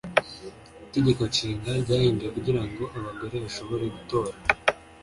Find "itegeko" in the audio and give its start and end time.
0.85-1.21